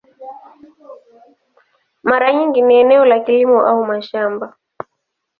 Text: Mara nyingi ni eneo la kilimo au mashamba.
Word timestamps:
Mara 2.03 2.33
nyingi 2.33 2.61
ni 2.61 2.75
eneo 2.77 3.05
la 3.05 3.19
kilimo 3.19 3.67
au 3.67 3.85
mashamba. 3.85 4.57